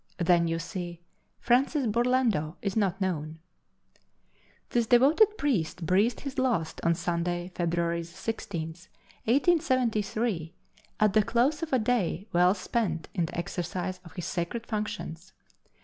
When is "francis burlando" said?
1.39-2.55